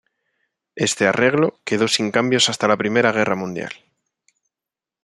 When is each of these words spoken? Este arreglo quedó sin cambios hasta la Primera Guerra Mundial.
Este 0.87 1.05
arreglo 1.05 1.59
quedó 1.63 1.87
sin 1.87 2.09
cambios 2.09 2.49
hasta 2.49 2.67
la 2.67 2.75
Primera 2.75 3.11
Guerra 3.11 3.35
Mundial. 3.35 3.71